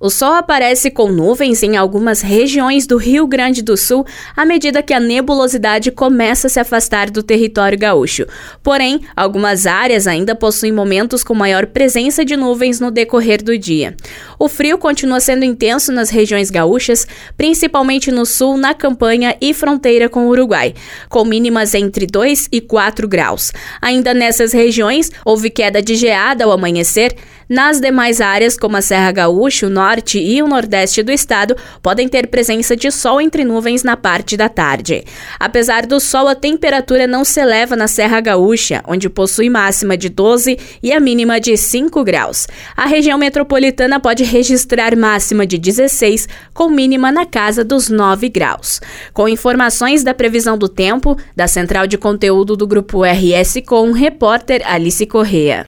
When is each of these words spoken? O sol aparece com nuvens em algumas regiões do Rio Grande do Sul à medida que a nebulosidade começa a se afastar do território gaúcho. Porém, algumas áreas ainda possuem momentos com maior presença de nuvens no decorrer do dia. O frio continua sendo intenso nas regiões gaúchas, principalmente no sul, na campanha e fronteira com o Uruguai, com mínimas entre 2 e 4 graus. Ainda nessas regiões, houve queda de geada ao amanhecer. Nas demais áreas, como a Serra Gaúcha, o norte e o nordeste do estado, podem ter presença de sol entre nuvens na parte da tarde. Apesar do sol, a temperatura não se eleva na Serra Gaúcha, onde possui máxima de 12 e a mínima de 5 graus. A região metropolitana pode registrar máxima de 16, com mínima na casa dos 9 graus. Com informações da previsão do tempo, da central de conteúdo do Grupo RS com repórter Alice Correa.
O 0.00 0.10
sol 0.10 0.34
aparece 0.34 0.92
com 0.92 1.10
nuvens 1.10 1.60
em 1.64 1.76
algumas 1.76 2.20
regiões 2.20 2.86
do 2.86 2.96
Rio 2.96 3.26
Grande 3.26 3.62
do 3.62 3.76
Sul 3.76 4.06
à 4.36 4.44
medida 4.44 4.80
que 4.80 4.94
a 4.94 5.00
nebulosidade 5.00 5.90
começa 5.90 6.46
a 6.46 6.50
se 6.50 6.60
afastar 6.60 7.10
do 7.10 7.20
território 7.20 7.76
gaúcho. 7.76 8.24
Porém, 8.62 9.00
algumas 9.16 9.66
áreas 9.66 10.06
ainda 10.06 10.36
possuem 10.36 10.70
momentos 10.70 11.24
com 11.24 11.34
maior 11.34 11.66
presença 11.66 12.24
de 12.24 12.36
nuvens 12.36 12.78
no 12.78 12.92
decorrer 12.92 13.42
do 13.42 13.58
dia. 13.58 13.96
O 14.38 14.48
frio 14.48 14.78
continua 14.78 15.18
sendo 15.20 15.44
intenso 15.44 15.90
nas 15.90 16.10
regiões 16.10 16.50
gaúchas, 16.50 17.06
principalmente 17.36 18.12
no 18.12 18.24
sul, 18.24 18.56
na 18.56 18.72
campanha 18.72 19.36
e 19.40 19.52
fronteira 19.52 20.08
com 20.08 20.26
o 20.26 20.28
Uruguai, 20.28 20.74
com 21.08 21.24
mínimas 21.24 21.74
entre 21.74 22.06
2 22.06 22.48
e 22.52 22.60
4 22.60 23.08
graus. 23.08 23.52
Ainda 23.82 24.14
nessas 24.14 24.52
regiões, 24.52 25.10
houve 25.24 25.50
queda 25.50 25.82
de 25.82 25.96
geada 25.96 26.44
ao 26.44 26.52
amanhecer. 26.52 27.16
Nas 27.48 27.80
demais 27.80 28.20
áreas, 28.20 28.58
como 28.58 28.76
a 28.76 28.82
Serra 28.82 29.10
Gaúcha, 29.10 29.66
o 29.66 29.70
norte 29.70 30.18
e 30.18 30.42
o 30.42 30.46
nordeste 30.46 31.02
do 31.02 31.10
estado, 31.10 31.56
podem 31.82 32.06
ter 32.06 32.26
presença 32.26 32.76
de 32.76 32.90
sol 32.90 33.22
entre 33.22 33.42
nuvens 33.42 33.82
na 33.82 33.96
parte 33.96 34.36
da 34.36 34.50
tarde. 34.50 35.02
Apesar 35.40 35.86
do 35.86 35.98
sol, 35.98 36.28
a 36.28 36.34
temperatura 36.34 37.06
não 37.06 37.24
se 37.24 37.40
eleva 37.40 37.74
na 37.74 37.88
Serra 37.88 38.20
Gaúcha, 38.20 38.82
onde 38.86 39.08
possui 39.08 39.48
máxima 39.48 39.96
de 39.96 40.10
12 40.10 40.58
e 40.82 40.92
a 40.92 41.00
mínima 41.00 41.40
de 41.40 41.56
5 41.56 42.04
graus. 42.04 42.46
A 42.76 42.84
região 42.84 43.16
metropolitana 43.16 43.98
pode 43.98 44.24
registrar 44.28 44.94
máxima 44.94 45.46
de 45.46 45.58
16, 45.58 46.28
com 46.54 46.68
mínima 46.68 47.10
na 47.10 47.26
casa 47.26 47.64
dos 47.64 47.88
9 47.88 48.28
graus. 48.28 48.80
Com 49.12 49.28
informações 49.28 50.04
da 50.04 50.14
previsão 50.14 50.56
do 50.56 50.68
tempo, 50.68 51.16
da 51.34 51.48
central 51.48 51.86
de 51.86 51.98
conteúdo 51.98 52.56
do 52.56 52.66
Grupo 52.66 53.02
RS 53.02 53.62
com 53.66 53.90
repórter 53.92 54.62
Alice 54.64 55.04
Correa. 55.06 55.56